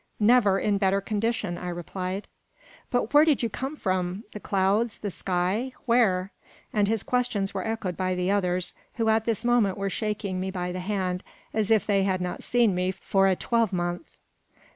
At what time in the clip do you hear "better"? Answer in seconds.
0.79-0.99